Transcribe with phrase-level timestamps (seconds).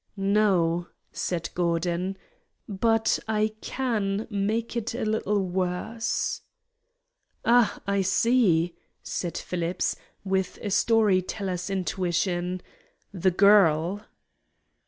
[0.17, 2.17] "No," said Gordon,
[2.67, 6.41] "but I can make it a little worse."
[7.45, 12.63] "Ah, I see," said Phillips, with a story teller's intuition
[13.13, 14.03] "the girl."